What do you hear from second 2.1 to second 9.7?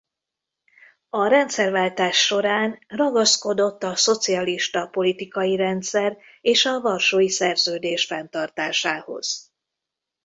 során ragaszkodott a szocialista politikai rendszer és a Varsói Szerződés fenntartásához.